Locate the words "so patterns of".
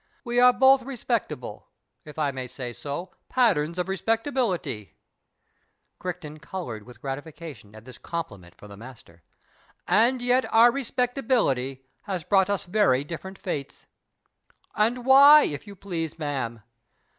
2.73-3.87